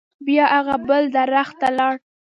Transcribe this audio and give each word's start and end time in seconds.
بیا 0.25 0.45
هغه 0.57 0.75
بل 0.87 1.03
درخت 1.17 1.55
ته 1.61 1.67
لاړ. 1.77 1.95